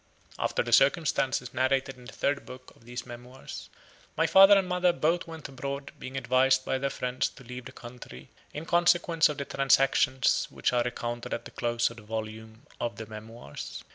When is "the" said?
0.63-0.73, 2.05-2.11, 7.65-7.71, 9.37-9.45, 11.45-11.51, 11.97-12.01, 12.97-13.05